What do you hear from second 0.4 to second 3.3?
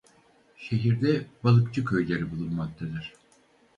Şehirde balıkçı köyleri bulunmaktadır.